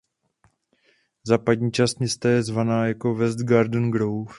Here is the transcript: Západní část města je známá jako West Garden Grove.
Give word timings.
Západní 1.23 1.71
část 1.71 1.99
města 1.99 2.29
je 2.29 2.43
známá 2.43 2.85
jako 2.85 3.15
West 3.15 3.39
Garden 3.39 3.91
Grove. 3.91 4.25